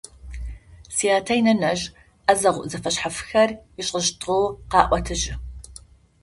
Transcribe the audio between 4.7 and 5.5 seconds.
къаӏотэжьы.